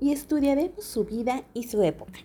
y 0.00 0.12
estudiaremos 0.12 0.84
su 0.84 1.04
vida 1.04 1.44
y 1.54 1.64
su 1.64 1.82
época. 1.82 2.20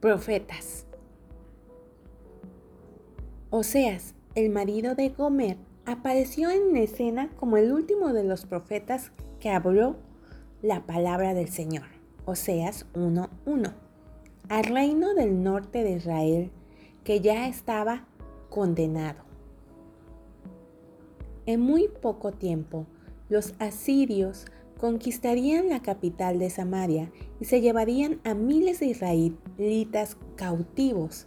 Profetas. 0.00 0.86
Oseas, 3.50 4.14
el 4.34 4.50
marido 4.50 4.94
de 4.94 5.08
Gomer, 5.08 5.56
apareció 5.86 6.50
en 6.50 6.76
escena 6.76 7.30
como 7.36 7.56
el 7.56 7.72
último 7.72 8.12
de 8.12 8.22
los 8.22 8.46
profetas 8.46 9.10
que 9.40 9.50
habló 9.50 9.96
la 10.62 10.86
palabra 10.86 11.34
del 11.34 11.48
Señor. 11.48 11.86
Oseas 12.26 12.86
1.1. 12.94 13.72
Al 14.48 14.64
reino 14.64 15.14
del 15.14 15.42
norte 15.42 15.82
de 15.82 15.92
Israel, 15.92 16.50
que 17.04 17.20
ya 17.20 17.48
estaba 17.48 18.04
condenado. 18.58 19.20
En 21.46 21.60
muy 21.60 21.86
poco 21.86 22.32
tiempo, 22.32 22.86
los 23.28 23.54
asirios 23.60 24.46
conquistarían 24.80 25.68
la 25.68 25.80
capital 25.80 26.40
de 26.40 26.50
Samaria 26.50 27.12
y 27.40 27.44
se 27.44 27.60
llevarían 27.60 28.20
a 28.24 28.34
miles 28.34 28.80
de 28.80 28.86
israelitas 28.86 30.16
cautivos. 30.34 31.26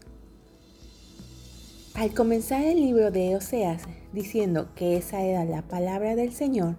Al 1.93 2.13
comenzar 2.13 2.65
el 2.65 2.81
libro 2.81 3.11
de 3.11 3.37
Oseas 3.37 3.83
diciendo 4.11 4.67
que 4.75 4.97
esa 4.97 5.21
era 5.21 5.45
la 5.45 5.61
palabra 5.61 6.17
del 6.17 6.33
Señor 6.33 6.75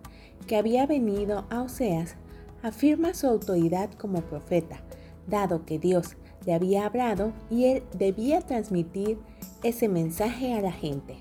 que 0.47 0.57
había 0.57 0.85
venido 0.85 1.47
a 1.49 1.63
Oseas, 1.63 2.17
afirma 2.63 3.15
su 3.15 3.27
autoridad 3.27 3.91
como 3.95 4.21
profeta, 4.21 4.83
dado 5.27 5.65
que 5.65 5.79
Dios 5.79 6.17
le 6.45 6.55
había 6.55 6.87
hablado 6.87 7.33
y 7.51 7.67
él 7.67 7.83
debía 7.97 8.41
transmitir 8.41 9.19
ese 9.63 9.89
mensaje 9.89 10.55
a 10.55 10.61
la 10.61 10.73
gente. 10.73 11.17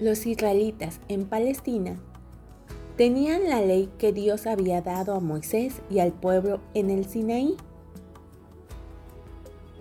Los 0.00 0.26
israelitas 0.26 1.00
en 1.08 1.24
Palestina 1.24 1.96
tenían 2.96 3.48
la 3.48 3.60
ley 3.60 3.90
que 3.96 4.12
Dios 4.12 4.46
había 4.46 4.82
dado 4.82 5.14
a 5.14 5.20
Moisés 5.20 5.80
y 5.88 6.00
al 6.00 6.12
pueblo 6.12 6.60
en 6.74 6.90
el 6.90 7.04
Sinaí. 7.04 7.56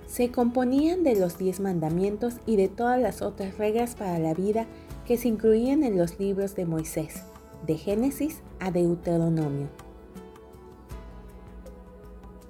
Se 0.05 0.31
componían 0.31 1.03
de 1.03 1.15
los 1.15 1.39
diez 1.39 1.59
mandamientos 1.59 2.35
y 2.45 2.55
de 2.55 2.67
todas 2.67 3.01
las 3.01 3.23
otras 3.23 3.57
reglas 3.57 3.95
para 3.95 4.19
la 4.19 4.35
vida 4.35 4.67
que 5.07 5.17
se 5.17 5.27
incluían 5.27 5.83
en 5.83 5.97
los 5.97 6.19
libros 6.19 6.55
de 6.55 6.65
Moisés, 6.65 7.23
de 7.65 7.77
Génesis 7.77 8.41
a 8.59 8.71
Deuteronomio. 8.71 9.67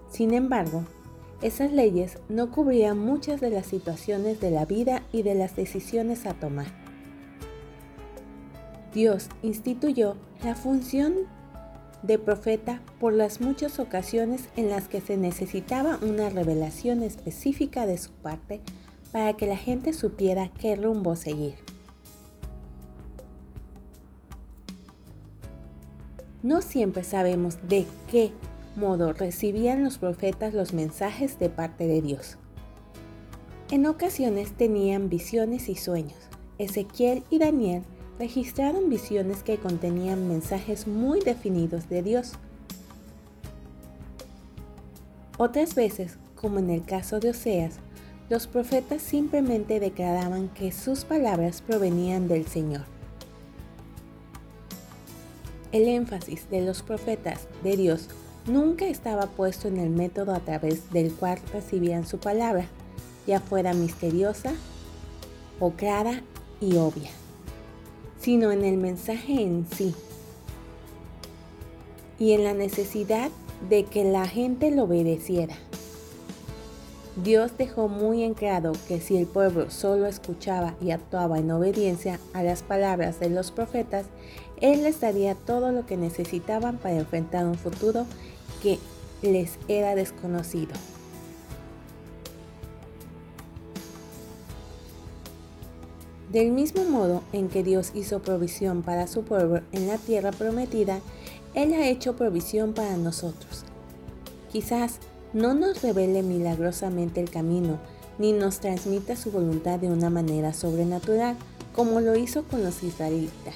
Sin 0.09 0.33
embargo, 0.33 0.83
esas 1.41 1.71
leyes 1.71 2.19
no 2.29 2.51
cubrían 2.51 2.97
muchas 2.99 3.41
de 3.41 3.49
las 3.49 3.65
situaciones 3.65 4.39
de 4.39 4.51
la 4.51 4.65
vida 4.65 5.03
y 5.11 5.23
de 5.23 5.35
las 5.35 5.55
decisiones 5.55 6.25
a 6.25 6.33
tomar. 6.33 6.67
Dios 8.93 9.27
instituyó 9.41 10.15
la 10.43 10.55
función 10.55 11.15
de 12.03 12.19
profeta 12.19 12.81
por 12.99 13.13
las 13.13 13.41
muchas 13.41 13.79
ocasiones 13.79 14.49
en 14.55 14.69
las 14.69 14.87
que 14.87 15.01
se 15.01 15.17
necesitaba 15.17 15.97
una 16.01 16.29
revelación 16.29 17.01
específica 17.01 17.85
de 17.85 17.97
su 17.97 18.11
parte 18.11 18.61
para 19.11 19.33
que 19.33 19.47
la 19.47 19.57
gente 19.57 19.93
supiera 19.93 20.51
qué 20.59 20.75
rumbo 20.75 21.15
seguir. 21.15 21.72
No 26.43 26.61
siempre 26.61 27.05
sabemos 27.05 27.57
de 27.69 27.85
qué 28.11 28.33
modo 28.75 29.13
recibían 29.13 29.81
los 29.81 29.97
profetas 29.97 30.53
los 30.53 30.73
mensajes 30.73 31.39
de 31.39 31.49
parte 31.49 31.87
de 31.87 32.01
Dios. 32.01 32.37
En 33.71 33.85
ocasiones 33.85 34.51
tenían 34.51 35.07
visiones 35.07 35.69
y 35.69 35.75
sueños. 35.75 36.17
Ezequiel 36.57 37.23
y 37.29 37.39
Daniel 37.39 37.83
registraron 38.19 38.89
visiones 38.89 39.41
que 39.41 39.57
contenían 39.57 40.27
mensajes 40.27 40.85
muy 40.85 41.21
definidos 41.21 41.87
de 41.87 42.03
Dios. 42.03 42.33
Otras 45.37 45.75
veces, 45.75 46.17
como 46.35 46.59
en 46.59 46.69
el 46.69 46.83
caso 46.83 47.21
de 47.21 47.29
Oseas, 47.29 47.75
los 48.29 48.47
profetas 48.47 49.01
simplemente 49.01 49.79
declaraban 49.79 50.49
que 50.49 50.73
sus 50.73 51.05
palabras 51.05 51.61
provenían 51.61 52.27
del 52.27 52.45
Señor. 52.47 52.92
El 55.73 55.87
énfasis 55.87 56.47
de 56.51 56.61
los 56.61 56.83
profetas 56.83 57.47
de 57.63 57.75
Dios 57.75 58.07
nunca 58.45 58.85
estaba 58.85 59.25
puesto 59.25 59.67
en 59.67 59.79
el 59.79 59.89
método 59.89 60.35
a 60.35 60.39
través 60.39 60.91
del 60.91 61.11
cual 61.11 61.39
recibían 61.51 62.05
su 62.05 62.19
palabra, 62.19 62.67
ya 63.25 63.39
fuera 63.39 63.73
misteriosa 63.73 64.53
o 65.59 65.71
clara 65.71 66.21
y 66.61 66.77
obvia, 66.77 67.09
sino 68.19 68.51
en 68.51 68.63
el 68.63 68.77
mensaje 68.77 69.41
en 69.41 69.65
sí 69.75 69.95
y 72.19 72.33
en 72.33 72.43
la 72.43 72.53
necesidad 72.53 73.31
de 73.67 73.85
que 73.85 74.03
la 74.03 74.27
gente 74.27 74.69
lo 74.69 74.83
obedeciera. 74.83 75.55
Dios 77.15 77.51
dejó 77.59 77.89
muy 77.89 78.23
en 78.23 78.33
claro 78.33 78.71
que 78.87 78.99
si 78.99 79.17
el 79.17 79.27
pueblo 79.27 79.69
solo 79.69 80.07
escuchaba 80.07 80.75
y 80.81 80.89
actuaba 80.89 81.37
en 81.37 81.51
obediencia 81.51 82.19
a 82.33 82.41
las 82.41 82.63
palabras 82.63 83.19
de 83.19 83.29
los 83.29 83.51
profetas, 83.51 84.05
Él 84.61 84.81
les 84.81 84.99
daría 84.99 85.35
todo 85.35 85.71
lo 85.71 85.85
que 85.85 85.95
necesitaban 85.95 86.77
para 86.77 86.95
enfrentar 86.95 87.45
un 87.45 87.55
futuro 87.55 88.07
que 88.63 88.79
les 89.21 89.59
era 89.67 89.93
desconocido. 89.93 90.73
Del 96.31 96.51
mismo 96.51 96.83
modo 96.85 97.21
en 97.31 97.47
que 97.47 97.61
Dios 97.61 97.91
hizo 97.93 98.23
provisión 98.23 98.81
para 98.81 99.05
su 99.05 99.21
pueblo 99.21 99.61
en 99.71 99.87
la 99.87 99.99
tierra 99.99 100.31
prometida, 100.31 100.99
Él 101.53 101.75
ha 101.75 101.87
hecho 101.87 102.15
provisión 102.15 102.73
para 102.73 102.97
nosotros. 102.97 103.65
Quizás 104.51 104.97
no 105.33 105.53
nos 105.53 105.81
revele 105.81 106.21
milagrosamente 106.21 107.19
el 107.19 107.29
camino, 107.29 107.79
ni 108.19 108.31
nos 108.31 108.59
transmita 108.59 109.15
su 109.15 109.31
voluntad 109.31 109.79
de 109.79 109.89
una 109.89 110.09
manera 110.09 110.53
sobrenatural, 110.53 111.35
como 111.73 111.99
lo 111.99 112.15
hizo 112.15 112.43
con 112.43 112.63
los 112.63 112.83
israelitas. 112.83 113.55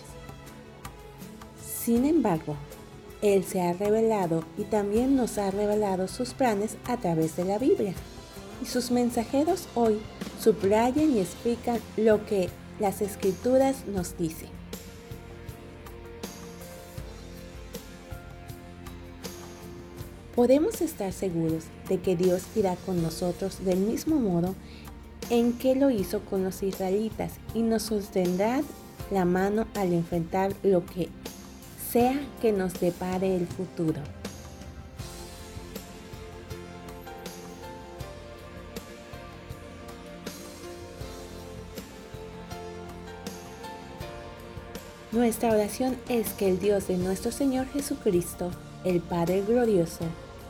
Sin 1.63 2.05
embargo, 2.05 2.55
él 3.21 3.43
se 3.43 3.61
ha 3.61 3.73
revelado 3.73 4.43
y 4.57 4.63
también 4.63 5.15
nos 5.15 5.37
ha 5.37 5.51
revelado 5.51 6.07
sus 6.07 6.33
planes 6.33 6.77
a 6.87 6.97
través 6.97 7.35
de 7.35 7.45
la 7.45 7.59
Biblia. 7.59 7.93
Y 8.61 8.65
sus 8.65 8.91
mensajeros 8.91 9.67
hoy 9.75 9.99
subrayan 10.41 11.15
y 11.15 11.19
explican 11.19 11.79
lo 11.95 12.25
que 12.25 12.49
las 12.79 13.01
escrituras 13.01 13.87
nos 13.87 14.17
dicen. 14.17 14.56
Podemos 20.37 20.81
estar 20.81 21.13
seguros 21.13 21.63
de 21.89 21.99
que 21.99 22.15
Dios 22.15 22.43
irá 22.55 22.75
con 22.85 23.01
nosotros 23.01 23.65
del 23.65 23.79
mismo 23.79 24.17
modo 24.17 24.53
en 25.31 25.53
que 25.53 25.73
lo 25.73 25.89
hizo 25.89 26.19
con 26.25 26.43
los 26.43 26.61
israelitas 26.61 27.31
y 27.55 27.63
nos 27.63 27.81
sostendrá 27.81 28.61
la 29.09 29.25
mano 29.25 29.65
al 29.73 29.93
enfrentar 29.93 30.53
lo 30.61 30.85
que 30.85 31.09
sea 31.91 32.21
que 32.39 32.51
nos 32.51 32.79
depare 32.79 33.35
el 33.35 33.47
futuro. 33.47 33.99
Nuestra 45.11 45.49
oración 45.49 45.97
es 46.09 46.29
que 46.33 46.47
el 46.47 46.59
Dios 46.59 46.89
de 46.89 46.99
nuestro 46.99 47.31
Señor 47.31 47.65
Jesucristo, 47.69 48.51
el 48.85 49.01
Padre 49.01 49.41
glorioso, 49.41 50.05